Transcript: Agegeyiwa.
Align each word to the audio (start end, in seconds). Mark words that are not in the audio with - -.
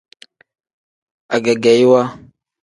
Agegeyiwa. 1.35 2.01